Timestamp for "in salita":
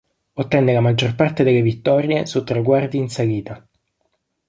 2.97-3.63